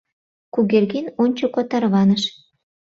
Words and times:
Кугергин 0.53 1.07
ончыко 1.23 1.61
тарваныш. 1.69 2.23